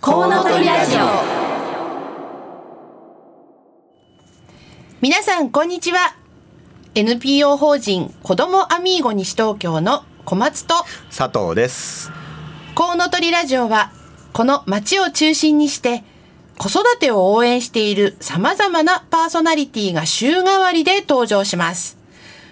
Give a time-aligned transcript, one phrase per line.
[0.00, 1.00] コウノトリラジオ。
[5.00, 6.14] 皆さんこんにちは。
[6.94, 10.74] NPO 法人子どもアミーゴ西東京の小松と
[11.14, 12.12] 佐藤です。
[12.76, 13.90] コウノトリラジオは
[14.32, 16.04] この街を中心にして
[16.58, 21.98] 子育てを応援している様々なパーソナリティが週替わりで登場します。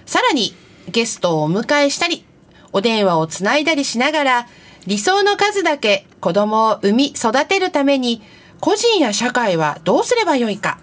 [0.04, 0.52] さらに
[0.90, 2.24] ゲストをお迎えしたり
[2.72, 4.48] お電話をつないだりしながら
[4.86, 8.20] 理想の数だけ子供を産み育てるために
[8.58, 10.80] 個人や社会はどうすればよいか。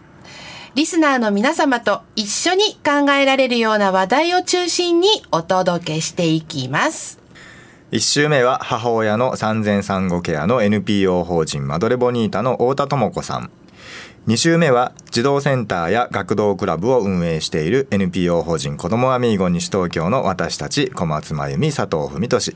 [0.74, 7.20] リスナーの皆様と一緒に考えられるような話題を中心にお届けしていきます。
[7.92, 13.52] 1週目は母親の産前産後ケアの NPO 法人マドレボニータの太田智子さん。
[14.28, 22.56] 2週目は児童センターや学童クラブを運営している NPO 法人子どもアミーゴ西東京の私たち小松真由美佐藤文俊。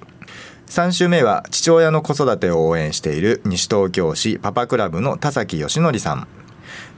[0.68, 6.28] 3週目は父親の子育てを応援している西東京市パパクラブの田崎義則さん。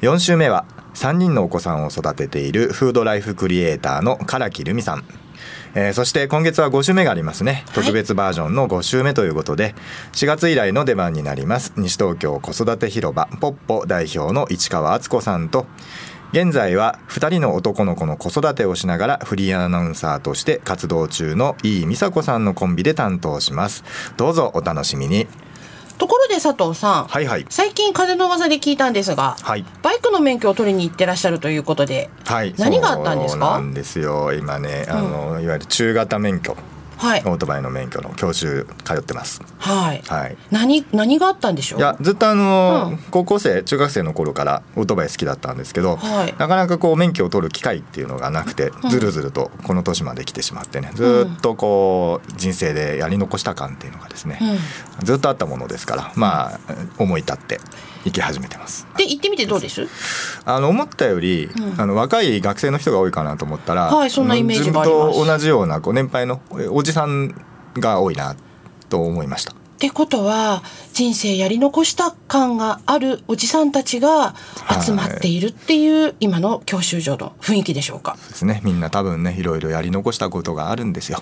[0.01, 5.03] 4週目は3人のお子さんを育てているフードライフクリエイターの唐木留美さん。
[5.75, 7.63] えーそして今月は5週目がありますね。
[7.75, 9.75] 特別バージョンの5週目ということで、
[10.13, 15.67] 4月以来の出番になります西東京子育て広場ポッポ代表の市川敦子さんと
[16.31, 23.83] 現在は2人の男の子の子育てをしながらフリーアナウンサーとして活動中の井伊美佐子さんのコンビで担当します。
[24.15, 25.27] どうぞお楽しみに。
[25.97, 27.45] ところで佐藤さん、はいはい。
[27.49, 29.65] 最近風の噂で聞いたんですが、はい。
[29.81, 32.53] バイクの免許を取りに行ってらっしゃるということで、はい。
[32.57, 33.55] 何があったんですか？
[33.55, 34.31] そうなんですよ。
[34.33, 36.55] 今ねあの、いわゆる中型免許
[36.99, 37.21] はい。
[37.21, 39.41] オートバイの免許の教習通ってます。
[39.57, 40.37] はい、はい。
[40.51, 41.79] 何何があったんでしょう？
[41.79, 42.97] いやずっとあの、うん。
[43.09, 46.35] 高校生中学生の頃からオートバイ好きだったんですけど、はい。
[46.37, 54.37] なかなかこう免許を取る機会っていうのがなくて、ずるずるとこの年まで来てしまってねずっとこう人生でやり残した感っていうのがですね、
[55.01, 56.59] ずっとあったものですからまあ
[56.97, 57.61] 思い立って
[58.05, 58.87] 行き始めてます。
[58.97, 59.87] で行ってみてどうです？
[60.43, 61.79] あの思ったより、うん。
[61.79, 65.07] あの若い学生の人が多いかなと思ったら、はいそんなイメージがあります。
[65.07, 67.35] 自分と同じようなこう年配のえおじさん
[67.75, 68.35] が多いな
[68.89, 69.53] と思いました。
[69.53, 70.61] ってことは
[70.91, 74.35] 人生やり残した感があるおじさんたちが
[74.83, 81.19] 集まっているっていう今の教習所の雰囲気でしょうかですねみんな多分ねいろいろやり残したことがあるんですよ。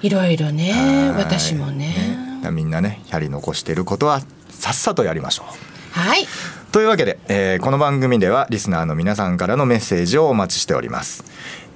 [0.00, 1.94] いろいろねはい私もね
[2.36, 5.98] だからみんなねやり残していることはさっさとやりましょう。
[5.98, 6.26] はい
[6.72, 11.22] というわけで、えーこの番組ではリスナーの皆さんからのメッセージをお待ちしております。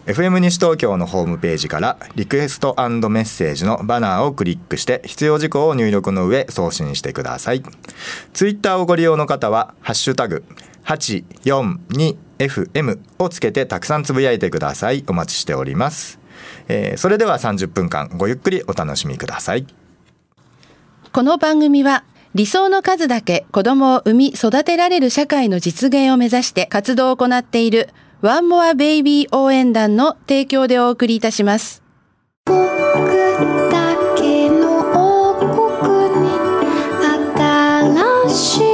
[0.06, 7.64] FM 西東京のホームページからリクエストメッセージのバナーをクリックして必要事項を入力の上送信してください。
[8.32, 10.44] ツイッターをご利用の方はハッシュタグ
[10.84, 15.04] 842FM をつけてたくさんつぶやいてください。
[15.08, 16.20] お待ちしております。
[16.68, 19.66] えーそれでは30分間ごゆっくりお楽しみください。
[21.10, 22.04] この番組は
[22.36, 27.88] 理想の数だけ子供を産み育てられる社会の実現を目指して活動を行っている
[28.26, 31.80] ワンモアベイビー応援団の提供でお送りいたします。
[32.44, 35.46] 僕だけの王国
[36.24, 36.30] に
[37.36, 38.65] 新しい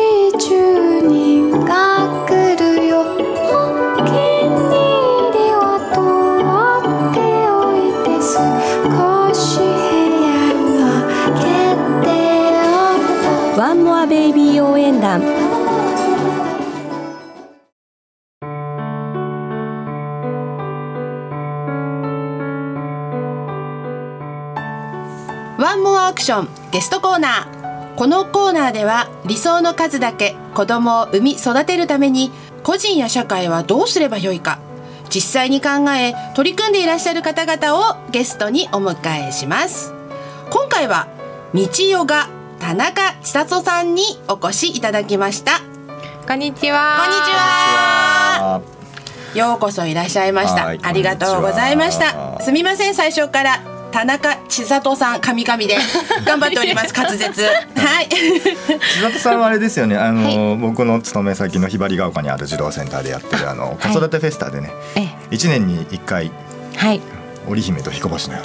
[26.22, 27.97] クションゲストコーナー。
[27.97, 32.31] このコーナーでは理想の数だけ子供を産み育てるために
[32.62, 34.61] 個人や社会はどうすればよいか
[35.12, 39.93] 実際に考え取り組んでいらっしゃる方々をゲストにお迎えします。
[40.50, 41.09] 今回は
[41.55, 42.28] 道ヨガ
[42.61, 45.61] 田中千里さんにお越しいただきました。
[46.28, 47.00] こんにちは。
[47.00, 48.62] こんにちは。
[49.34, 50.66] ようこそいらっしゃいました。
[50.66, 52.41] はいありがとうございました。
[52.41, 53.72] すみません最初から。
[53.93, 55.79] 田中千里さん神々で
[56.27, 57.43] 頑張っております 滑舌。
[57.43, 58.09] はい。
[58.11, 66.31] 千里さんはあれですよねあの、僕の勤め先のひばりが丘にある児童センターでやってるあの子育てフェスタでね、え一年に一回
[66.76, 67.00] はい。
[67.49, 68.43] 織姫と彦星のよ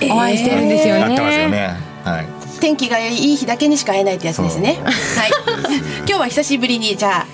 [0.00, 1.00] うにお会いしてるんですよね。
[1.00, 1.76] やってますよね。
[2.04, 2.26] はい。
[2.60, 4.78] 天気がいい日だけにしか会えないってやつですね。
[4.84, 4.90] は
[5.26, 5.30] い。
[5.98, 7.26] 今日は久しぶりにじゃ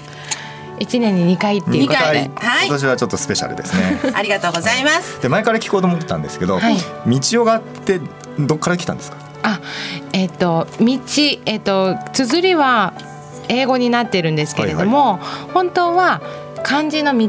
[0.82, 1.88] 一年に二回っていう。
[1.88, 2.30] 回。
[2.34, 2.66] はい。
[2.66, 4.00] 今年はちょっとスペシャルですね。
[4.14, 5.20] あ ありがとうございます。
[5.22, 6.76] で前から聞こうと思ってたんですけど、はい。
[7.06, 8.00] 道代がって
[8.38, 9.16] どっから来たんですか？
[9.44, 9.60] あ、
[10.12, 10.98] えっ、と道
[11.46, 12.92] えっ、と綴りは
[13.48, 15.18] 英語になってるんですけれども、
[15.52, 16.20] 本当は
[16.62, 17.28] 漢字の道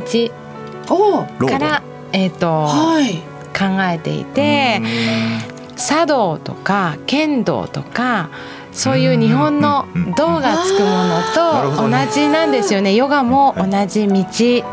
[1.48, 3.16] からえっ、とはい。
[3.58, 4.82] 考えていて、
[5.76, 8.30] 茶道とか剣道とか
[8.74, 9.86] そういう日本の
[10.18, 12.06] 「道」がつくものとね。
[12.06, 12.94] 同じなんですよね。
[12.96, 14.26] ヨガも同じ道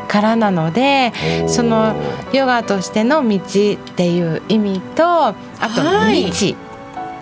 [0.09, 1.13] からなので
[1.47, 1.95] その
[2.33, 3.41] ヨガとしての道っ
[3.95, 5.35] ていう意味とあ
[5.75, 6.25] とはい。
[6.25, 6.57] 未知。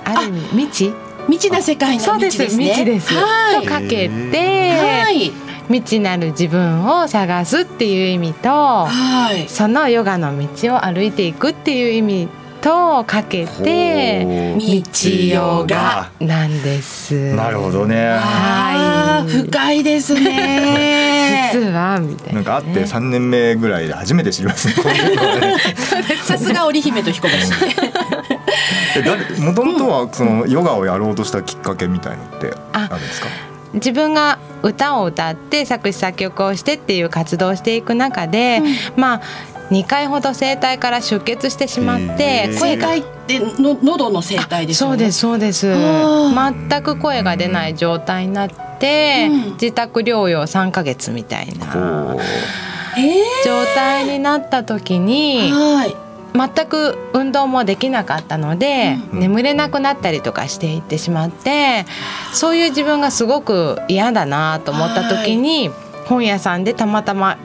[0.04, 0.94] ある意味未知。
[1.26, 2.38] 未知な世界の道そうです。
[2.38, 3.14] ですね未知です。
[3.14, 3.64] はい。
[3.64, 5.32] とかけへてはい。
[5.66, 9.48] 未知なる自分を探すっていう意味とはい。
[9.48, 12.28] そのヨガの道を歩いていくっていう意味
[12.60, 17.34] とかけて道ヨガなんです。
[17.34, 18.16] なるほどね。
[18.20, 21.50] あー深いですね。
[21.54, 24.68] 実はみたいな、なんかあって3年目ぐらいで初めて知ります。
[24.68, 24.74] ね
[26.24, 27.52] さすが織姫と彦星。
[29.40, 33.28] もともとはそのヨガをやろうとしたきっかけみたいのってあるんですか？
[33.74, 38.62] 自分が歌を歌って作詞作曲をしてっていう活動をしていく中で、
[38.96, 39.20] まあ
[39.70, 45.72] 2回ほど声帯から出血してしまって声声が帯っての喉の声帯ですよねそうですそうです。
[45.74, 49.52] あ全く声が出ない状態になって、うん。
[49.52, 52.16] 自宅療養3ヶ月みたいな
[53.44, 55.96] 状態になった時ーにはい。
[56.34, 59.20] 全く運動もできなかったので、うん。
[59.20, 61.84] 眠れなくなったりとかしていってしまって
[62.32, 65.70] そういう自分がすごく嫌だなと思った時に、
[66.06, 67.36] 本屋さんでたまたま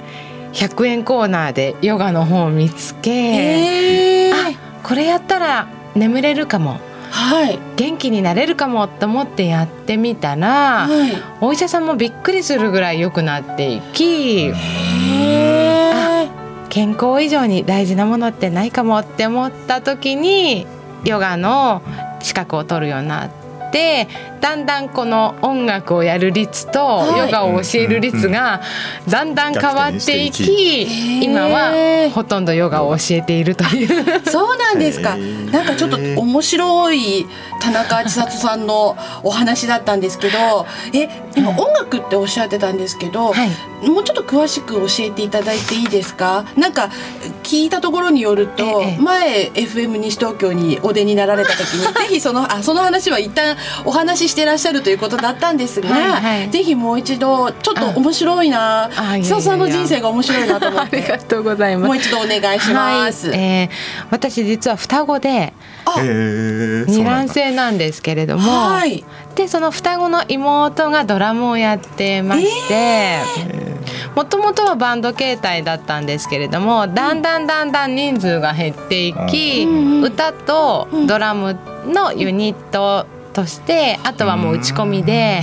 [0.54, 4.34] 100円コーナーでヨガの本を見つけ、えー。
[4.34, 6.80] あこれやったら眠れるかも。
[7.10, 7.60] はい。
[7.76, 11.12] 元気になれるかもと思ってやってみたら、はい。
[11.42, 14.52] お医者さんもびっくりするぐらい良くなっていき。
[16.70, 20.66] 健康以上に大事なものってないかもって思った時に
[21.06, 21.84] ヨガの
[22.20, 23.30] 資格を取るようになっ
[23.74, 24.08] て
[24.40, 27.20] だんだんこの音楽をやる率とはい。
[27.20, 28.62] ヨガを教える率が
[29.10, 34.22] だんだん変わっていき今はほとんどヨガを教えているという。
[34.30, 35.18] そうなんですか。
[35.52, 37.26] なんかちょっと面白い
[37.62, 43.50] 田中千里さんのお話だったんですけど、え、今音楽っておっしゃってたんですけど、はい。
[43.90, 46.46] もうちょっと詳しく教えていただいていいですか？
[46.56, 46.90] なんか
[47.44, 53.56] 聞いたところによると、ええ前 FM 西東京にお出になられた時に ぜひそのあその話は一旦
[53.86, 61.26] お話ししてらっしゃるということだったんですが、はいはいぜひもう一度ちょっと面白いな、千里さんの人生が面白いなと思っ ありがて。
[61.26, 61.88] とうございます。
[61.88, 63.30] もう一度お願いします。
[63.30, 65.54] はいえー私実は双子で
[66.88, 69.04] 二卵性なんですけれども、はい。
[69.36, 73.18] でその双子の妹がドラムをやってまして、
[74.16, 85.42] もともとはバンド形態だったんですけれどもだんだんだんだん人数が減っていき、うん歌とドラムのユニットとしてあとはもう打ち込みで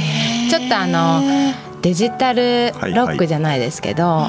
[0.48, 1.20] ちょっとあの
[1.82, 4.26] デジタルロックじゃないですけど。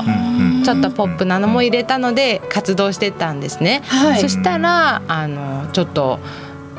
[0.63, 3.81] ちょっとポップなのも入れたので活動してたんですね。
[3.85, 6.19] はいそしたらあのちょっと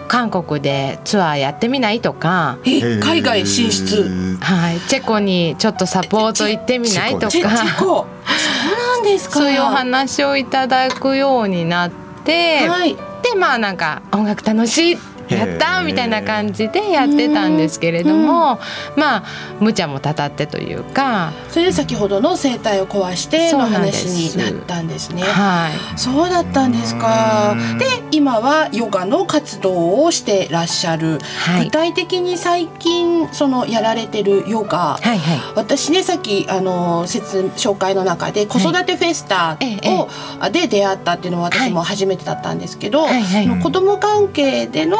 [0.09, 4.37] 韓国でツアーやってみないとか、え海外進出。
[4.43, 7.39] はい、チェコにちょっとサポート行ってみないとかコ。
[7.39, 9.37] そうなんですか。
[9.37, 11.91] そういうお話をいただくようになっ
[12.25, 12.95] て、はい。
[13.23, 14.99] でまあなんか音楽楽しい
[15.33, 18.61] やったみたいな感じでやってたんですけれども、
[18.97, 19.25] まあ
[19.61, 25.23] 無茶もたたってというか、それで先ほどの声帯を壊しての話になったんですね。
[25.23, 25.99] はい。
[25.99, 27.57] そうだったんですか。
[27.79, 31.19] で、今はヨガの活動をしてらっしゃる。
[31.39, 34.99] はい具体的に最近そのやられてるヨガ。
[35.01, 35.41] はいはい。
[35.55, 40.09] 私ねさっきあの説紹介の中で子育てフェスタええを、
[40.41, 44.99] あで出会ったっていうのは私も初めてだったんですけど、はいはいその子供関係での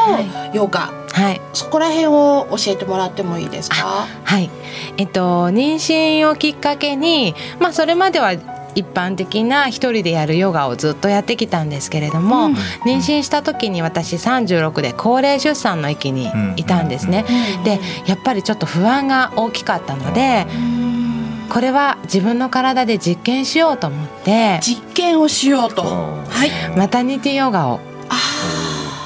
[0.53, 1.41] ヨガ、はい。
[1.53, 4.07] そこら辺を教えてもらってもいいですか？
[4.23, 4.49] はい、
[4.97, 8.33] えっと妊娠をきっかけに、まあそれまでは
[8.75, 12.53] 一般的な一人でやるヨガをずっとやってきたんですけれども、うん
[12.85, 17.25] 妊娠した時に私36で高齢出産の域にいたんですね。
[17.57, 20.47] うんでやっぱりちょっと不安が大きかったので
[21.49, 25.83] これは自分の体で実験しようと思って実験をしようと。
[25.83, 26.49] はい。
[26.75, 27.79] マタニティヨガを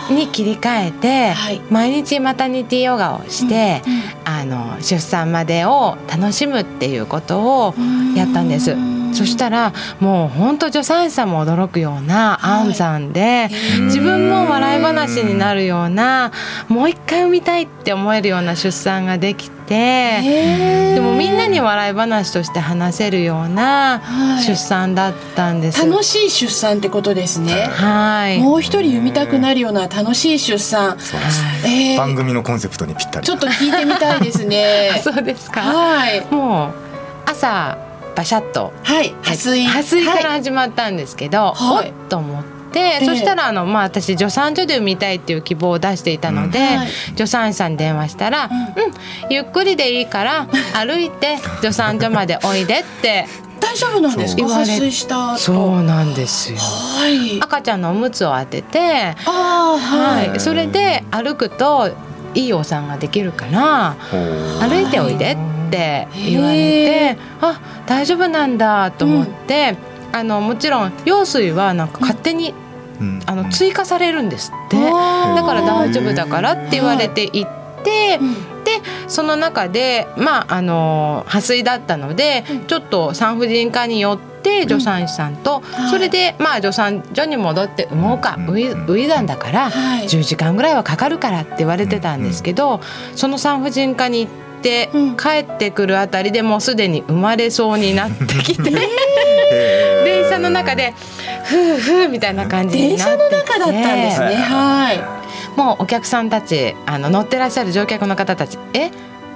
[0.10, 3.82] に切り替えて、はい毎日マタニティヨガをして、
[4.26, 7.74] あの出産までを楽しむっていうことを
[8.16, 8.76] やったんです。
[9.14, 13.50] そしたらもう本当助産師さんも驚くような安産で、
[13.86, 16.32] 自分も笑い話になるような
[16.68, 19.57] もう一回産みたいって思えるような出産ができて。
[19.76, 25.86] でもみんなに笑い話として話せるようなはい出産だったんです。
[25.86, 27.54] 楽しい出産ってことですね。
[27.72, 28.40] はい。
[28.40, 30.98] もう一人産みたくなるような楽しい出産。
[31.00, 35.00] 素晴らしいえー番組のコンセプトにぴったりちょっと聞いてみたいですね。
[35.04, 35.62] そうですか。
[35.62, 36.26] はい。
[36.32, 36.74] もう
[37.30, 37.78] 朝
[38.16, 39.14] バシャッとはい。
[39.22, 39.66] 破水。
[39.66, 42.57] 破水からはい始まったんですけど、はいおっと思っって、
[43.06, 46.88] そしたらあの、まあ、私助産所で産みたいっていう希望を出していたので、はい。
[47.10, 48.50] 助産師さんに電話したら
[49.26, 53.26] 「うん、ゆっくりでいいから歩いて助産所までおいで」って
[53.60, 54.44] 大丈夫なんですか？
[54.66, 56.60] 水した後そうなんですよ。
[56.60, 57.42] はい。
[57.42, 61.90] 赤ちゃんのおむつを当てて、ああはい、はい、それで歩くと
[62.34, 63.96] いいお産ができるから
[64.60, 65.38] 歩いておいでっ
[65.72, 69.76] て言われへてあ大丈夫なんだと思って、
[70.14, 72.54] あのもちろん羊水はなんか勝手に
[73.00, 73.22] うん。
[73.26, 74.78] あの追加されるんですって。
[74.78, 77.50] だあーから大丈夫だからって言われて行っ
[77.84, 78.20] て。
[78.68, 85.90] でその中でまああの破水だったので、ちょっと産婦人科によって助産師さんと、はい。
[85.90, 88.48] それでまあ助産所に戻って産もうか、うん。
[88.50, 90.06] ウィウィザンだから、はい。
[90.06, 92.82] 10時間ぐらいはかかるからって言われてたんですけど、
[93.16, 94.47] その産婦人科に行って、
[94.94, 95.18] うん。
[95.18, 98.72] 帰ってくるあたりでもうすでに生まれそうになってきて、
[100.04, 100.94] 電車の中で
[101.46, 104.36] ふうふうみたいな感じに電なって車の中だったんですね。
[104.36, 105.02] はい。
[105.58, 108.92] もうお客さんたちあの乗ってらっしゃる乗客の方たちえ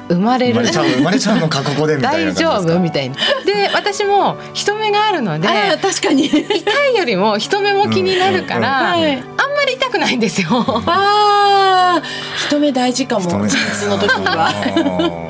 [0.09, 0.53] 生まれる？
[0.53, 2.79] 生まれちゃう生まれちゃうのかここでみたいな大丈夫？
[2.79, 3.15] みたいな。
[3.15, 5.47] で私も人目があるので
[5.81, 6.25] 確かに。
[6.27, 9.09] 痛いよりも人目も気になるから、うんうんうん。
[9.09, 9.17] はい。
[9.17, 10.49] あんまり痛くないんですよ。
[10.87, 12.01] ああ
[12.47, 14.51] 人目大事かも陣痛の時には。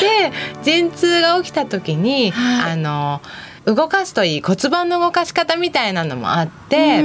[0.00, 2.72] で陣痛が起きた時に、はい。
[2.72, 3.20] あの
[3.64, 7.04] 動かすといい骨盤の動かし方みたいなのもあって、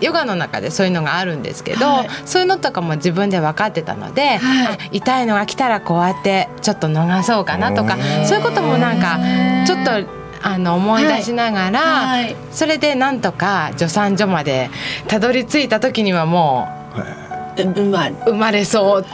[0.00, 2.08] ヨガの中でそういうのがあるんですけど、はい。
[2.24, 4.66] そういうのとかも自分で分かってたので、はい。
[4.66, 9.20] あ痛いのが来たらこうやってちょっと逃そうかなとかそういうこともなんか
[9.64, 12.36] ちょっとあの思い出しながら、はい。
[12.50, 14.70] それでなんとか助産所まで
[15.06, 18.64] たどり着いた時にはもう生まれ。
[18.64, 19.06] そう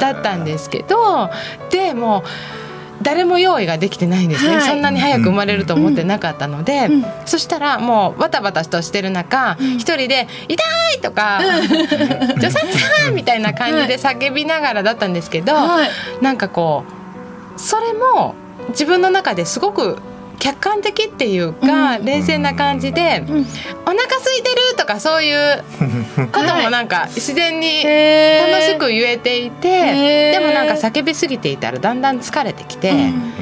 [0.00, 1.30] だったんですけど
[1.70, 2.22] でもう
[3.02, 4.68] 誰も用意ができてないんですね、はい。
[4.68, 7.04] そんなに早く生まれると思ってなかったので、うん。
[7.26, 10.62] そしたらもうバタバタとしてる中一、人で「痛
[10.96, 11.40] い!」とか
[12.40, 15.90] 「助産師さん!」みたいな感じで叫びながらだったんですけど、はい。
[16.20, 16.84] なんかこ
[17.56, 18.34] うそれも
[18.70, 19.98] 自分の中ですごく
[20.38, 23.24] 客観的っていうか、冷静な感じで、ん。
[23.84, 25.64] お腹空いてるとかそういう
[26.32, 30.40] こともなんか自然に楽しく言えていて、へー。
[30.40, 33.32] でもなんか叫びすぎていたらだんだん疲れてきて、うん。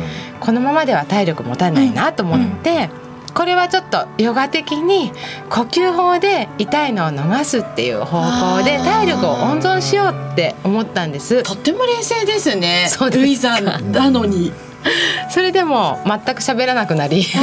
[0.40, 2.90] このままでは体力持たないなと思って、
[3.34, 5.10] これはちょっとヨガ的に
[5.50, 11.42] 呼吸法で痛いのを逃すっていう方向で体力を温存しようって思ったんです。
[11.42, 13.18] とっても冷静ですねそうです。
[13.18, 14.52] かルイさんなのに
[15.30, 17.24] それでも全く喋らなくなり。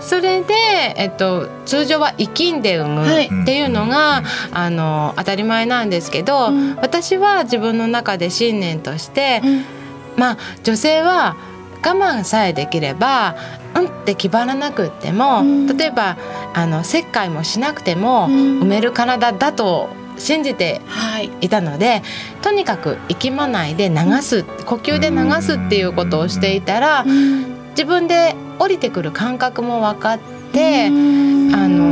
[0.00, 0.54] それで、
[0.96, 3.26] えっと、通常は生きんで産むはい。
[3.26, 4.22] っていうのが、
[4.52, 6.76] あの当たり前なんですけど、うん。
[6.80, 9.64] 私は自分の中で信念として、うん。
[10.16, 11.36] まあ女性は
[11.84, 13.34] 我慢さえできれば
[13.74, 15.76] うんって気張らなくっても、うん。
[15.76, 16.16] 例えば
[16.54, 18.60] あの切開もしなくてもうん。
[18.60, 19.88] 産める体だと
[20.18, 21.30] 信じてはい。
[21.40, 22.02] いたので
[22.42, 27.04] とにかく息まないで流す呼吸で流すっていうことをしていたら
[27.70, 30.18] 自分で降りてくる感覚も分かっ
[30.52, 31.84] てあの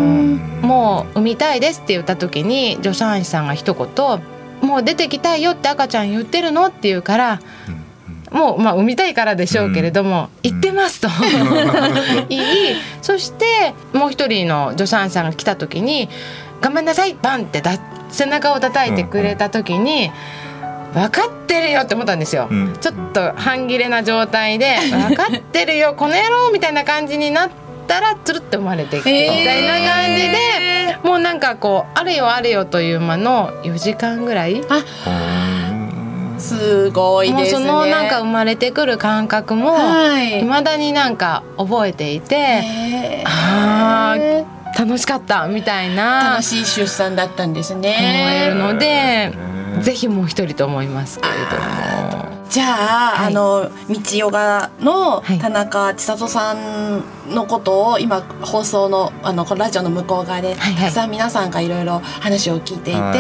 [0.66, 4.22] もう産みたいですって言った時に助産師さんが一言
[4.66, 7.40] 「もう出てきたいよって赤ちゃん言ってるの?」って言うから
[8.30, 11.08] もうまあ産みたいからでしょうけれども「言ってます」と。
[12.28, 12.42] 言い。
[13.00, 16.08] そしてもう一人の助産師さんが来た時に
[16.64, 17.72] 「頑張んなさいバン!」ってだ
[18.08, 20.10] 背中を叩いてくれた時に
[20.94, 22.48] 「分かってるよ」って思ったんですよ。
[22.50, 22.76] うん。
[22.80, 24.76] ちょっと半切れな状態で
[25.08, 27.50] 「分かってるよこの野郎」みたいな感じになっ
[27.86, 34.62] たらつるって生まれてきてみたいな感じでもうなんかこうあれよあれよという間の4時間ぐらい。
[36.38, 37.46] すごいね。
[37.46, 40.40] そのなんか生まれてくる感覚もはい。
[40.40, 46.30] 未だになんか覚えていてあー楽しかったみたいな。
[46.30, 49.32] 楽しい出産だったんです思えるねので
[49.82, 52.34] ぜひもう一人と思いますけれども。
[52.50, 55.38] じゃあ、はいあの道ヨガのはい。
[55.40, 57.02] 田中千里さん
[57.34, 63.12] のことを今放送のあのこのラジオの向こう側でたくさん皆さんがいろいろ話を聞いていて、は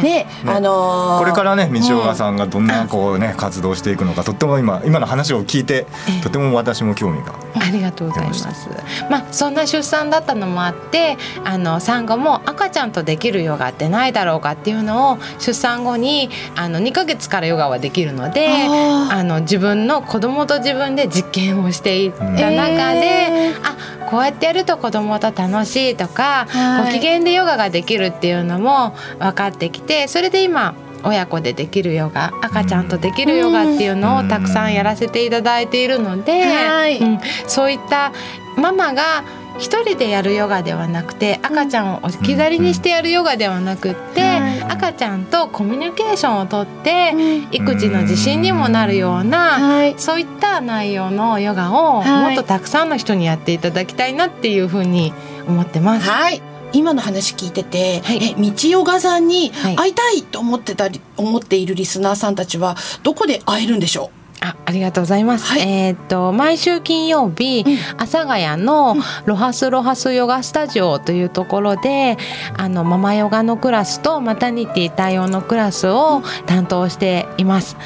[0.00, 6.22] いねあのーこれからね道岡さんがどんなこうね活動していくのかとっても今今の話を聞いてええ。
[6.22, 7.34] とても私も興味が
[7.68, 8.68] ありがとうございます。
[9.10, 23.76] まあそんな出産だったのもあって、あの産後も赤ちゃんとできるヨガってないだろうかっていうのを出産後にあの2ヶ月からヨガはできるので、あの自分の子供と自分で実験をしていった中で、えあ
[24.08, 30.74] こうやってやると子供と楽しいとか、はいご機嫌でヨガができるっていうのも分かってきて、それで今。
[31.04, 36.98] 親子でできるヨガ赤ちゃんとできるヨガっていうのをたくさんやらせていただいているので、はい。
[36.98, 37.20] うん。
[37.46, 38.12] そういった
[38.56, 39.24] ママが
[39.58, 44.62] 一人でやるヨガではなくて赤ちゃんを置き去りにしてやるヨガではなくって、はい。
[44.62, 47.48] 赤ちゃんとコミュニケーションをとって、うん。
[47.50, 49.94] 育児の自信にもなるような、はい。
[49.98, 55.12] そういった内容のヨガをはいもっとたくさんの人にやっていただきたいなっていうふうに
[55.46, 56.08] 思ってます。
[56.08, 56.42] はい。
[56.72, 58.18] 今の話聞いてて、はい。
[58.30, 59.76] え道ヨガさんにはい。
[59.76, 65.46] 会いたいと思ってたり、思っているリスナーさんたちはどこで会えるんでしょあ、ありがとうございます。
[65.46, 65.62] はい。
[65.62, 67.64] えーっと毎週金曜日、
[67.96, 72.16] 阿佐ヶ谷のロハスロハスヨガスタジオというところで、
[72.56, 77.76] あのママヨガのクラスとマタニティ対応のクラスを担当しています。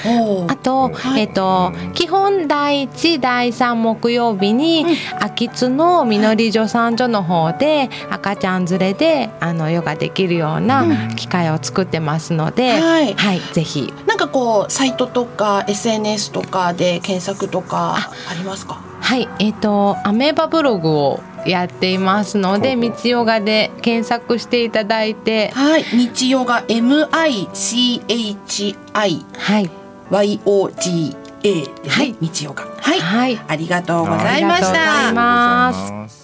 [0.48, 1.22] あと、はい。
[1.22, 4.84] えっ、と基本第一第三木曜日に、
[5.20, 13.14] 秋津のみのり助産所の方で赤ちゃん連れであのヨガできるような機会を作ってますので、はい。
[13.52, 13.92] ぜひ。
[14.06, 18.80] なんかこうサイトとか SNS とかで検索とかありますか？
[19.00, 29.70] はいえっ、とアメーバブログをやっていますのでほうほ道ヨガで検索していただいてはい、道ヨガ M I C H I はい
[30.10, 31.74] Y O G A ですね。
[31.88, 32.64] はい道ヨガ。
[32.64, 36.21] はい、はいありがとうございました。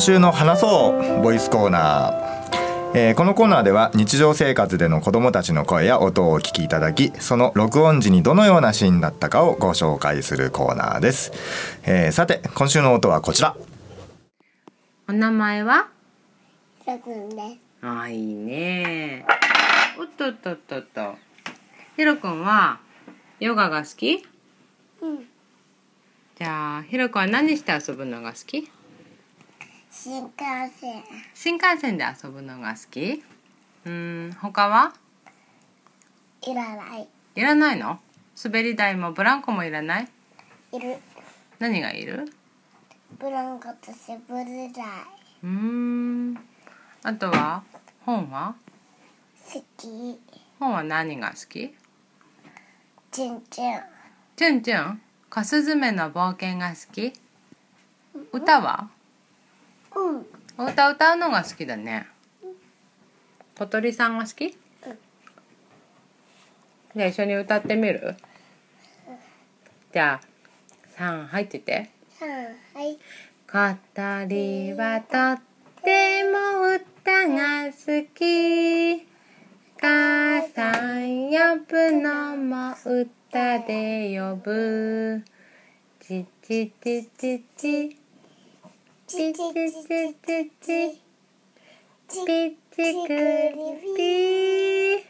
[0.00, 1.22] 今週の話そう。
[1.22, 2.92] ボイスコーナー。
[2.94, 11.32] えーこのコーナーでは日常生活での子どもたちの声や音をお聞きいただきその録音時にどのようなシーンだったかをご紹介するコーナーです、
[11.84, 13.54] えーさて今週の音はこちら。
[15.06, 15.88] お名前は？
[16.82, 17.86] ひろくんです。
[17.86, 19.26] あいいね。
[19.98, 21.14] おっとっとっとっと。
[21.98, 22.80] ひろくんは
[23.38, 24.24] ヨガが好き？
[25.02, 25.18] うん。
[26.38, 28.70] じゃあひろくんは何して遊ぶのが好き？
[29.90, 31.02] 新幹線。
[31.34, 33.22] 新幹線で遊ぶのが好き？
[33.84, 34.94] うん他は？
[36.46, 37.08] いらない。
[37.34, 37.98] いらないの？
[38.42, 40.08] 滑り台もブランコもいらない？
[40.72, 40.96] いる。
[41.58, 42.32] 何がいる？
[43.18, 44.86] ブランコとセブルダイ。
[45.42, 46.38] うーん
[47.02, 47.64] あとは？
[48.06, 48.54] 本は？
[49.52, 50.20] 好き。
[50.60, 51.74] 本は何が好き？
[53.10, 53.82] チュンチュン。
[54.36, 55.02] チュンチュン？
[55.28, 57.12] カスズメの冒険が好き？
[58.32, 58.88] 歌は？
[59.96, 60.26] うん。
[60.58, 62.06] お歌歌うのが好きだね。
[63.58, 64.50] 小鳥さんが好き？
[64.50, 68.16] じゃあ一緒に歌ってみる？
[69.92, 70.26] じゃあ
[70.96, 71.90] さん入ってて。
[72.18, 72.34] さん、は
[72.82, 72.98] い。
[73.46, 75.42] 小鳥はとっ
[75.82, 76.38] ても
[76.74, 79.06] 歌が好き。
[79.80, 85.24] 母さん呼ぶのも歌で呼ぶ。
[86.00, 87.99] チチチチチ
[89.10, 89.74] チチチチ
[90.62, 91.00] チ
[92.08, 93.16] チピッチクリ
[93.96, 95.04] ピ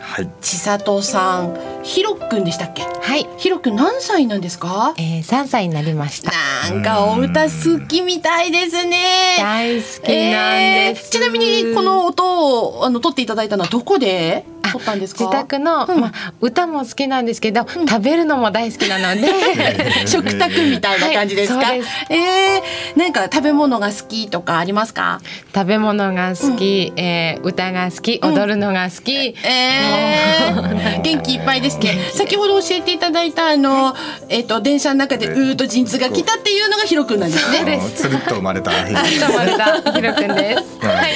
[0.00, 2.82] はい千里さん、ひろくんでしたっけ？
[2.84, 4.94] はい、ひろくん何歳なんですか？
[4.98, 6.30] えー、3歳になりました
[6.72, 9.34] なんかお歌好きみたいですね。
[9.38, 14.44] 大好きなんです、えーちなみにこの音をあの撮っていただいたのはどこで？
[14.72, 15.24] 撮ったんですか？
[15.24, 16.00] 自宅の、うん。
[16.00, 19.28] まあ、歌も好きなんですけど、食べるのも大好きなので
[20.06, 21.64] 食卓みたいな感じですか？
[21.64, 21.90] はいそうです。
[22.10, 25.20] えー、なんか食べ物が好きとかありますか？
[25.54, 31.96] 食べ物が好き、えー歌が好き踊るのが好き、えー、元気いっぱいですね。
[32.12, 33.94] 先ほど教えていただいたあの
[34.28, 37.80] えっ、と電車の中でうーっと陣痛が来たっていうのがひろくんなんですね。
[37.94, 38.70] つるっと生まれた。
[38.70, 38.92] 生
[39.34, 40.86] まれたひろくんです。
[40.86, 41.12] はい。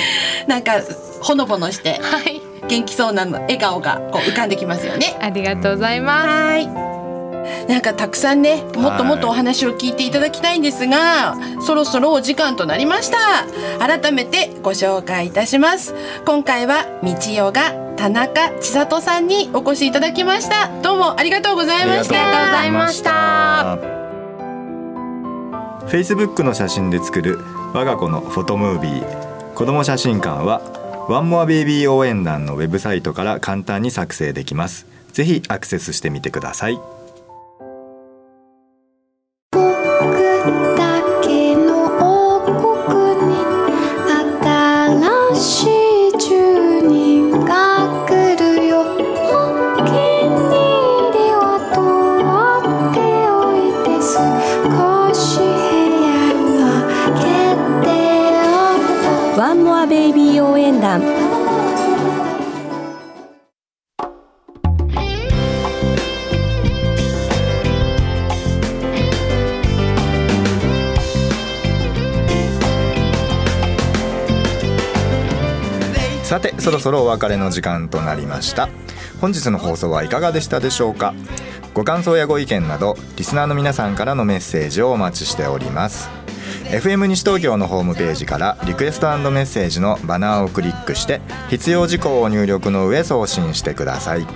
[0.47, 0.73] なんか
[1.21, 2.01] ほのぼのして。
[2.01, 2.41] はい、
[2.73, 5.19] 元気そうなの笑顔がこう浮かんできますよね。
[5.21, 6.27] ありがとうございます。
[6.27, 6.67] はい。
[7.69, 13.47] なんかたくさんねもっともっとお話を聞いていただきたいんですがそろそろお時間となりました
[13.85, 15.93] 改めてご紹介いたします
[16.25, 23.79] 今回は道代が田中千里さんにお越しいただきましたどうもありがとうございましたありがとうございました
[25.89, 27.39] Facebook の写真で作る
[27.75, 34.87] 我が子のフォトムービー子供写真館はワンモアベイビー応援団のウェブサイトから簡単に作成できます。
[35.13, 36.79] ぜひアクセスしてみてください。
[39.51, 39.61] 僕
[40.77, 42.55] だけの王国
[43.27, 43.35] に
[45.35, 45.82] 新しい
[76.83, 78.69] そろお別れの時間となりました。
[79.21, 81.15] 本日の放送はいかがでしたでしょうか？
[81.73, 86.11] ご感想やご意見などリスナーの皆さんからのメッセージをお待ちしております。
[86.65, 94.27] FM 西東京のホームページからリクエストメッセージのバナーをクリックして必要事項を入力の上送信してください。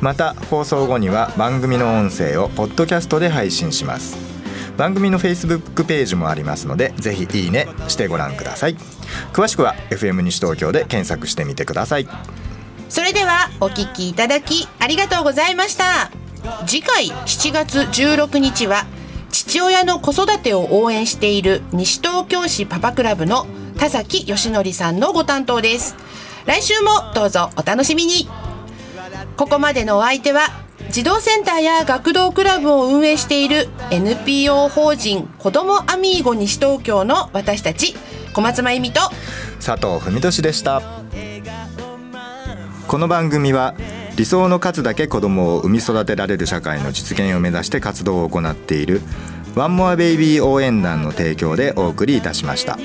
[0.00, 4.37] また放送後には番組の音声をポッドキャストで配信します。
[4.78, 8.76] 番組の Facebook ページもありますのでぜひいいねしてご覧ください。
[9.32, 12.08] 詳しくは FM 西東京で検索してみてください。
[12.88, 16.12] それではお聞きいただきありがとうございました。
[16.64, 18.86] 次回7月16日は
[19.32, 23.46] 父親の子育てを応援している西東京市パパクラブの
[23.78, 25.96] 田崎義則さんのご担当です。
[26.46, 28.28] 来週もどうぞお楽しみに。
[29.36, 37.94] ここまでのお相手は児童センターや学童クラブを運営している NPO 法人子どもアミーゴ西東京の私たち
[38.32, 39.00] 小松真由美と
[39.64, 40.82] 佐藤文俊でした。
[42.86, 43.74] この番組は
[44.16, 49.02] 理想の数だけ子供を産み育てられる社会の実現を目指して活動を行っている
[49.54, 52.76] ワンモアベイビー応援団の提供でお送りいたしました。
[52.76, 52.80] 大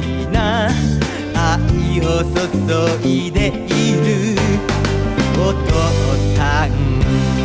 [0.00, 0.68] きな
[1.34, 2.22] 愛を
[3.02, 4.38] 注いでいる。
[5.40, 6.07] お
[6.68, 7.37] 父さん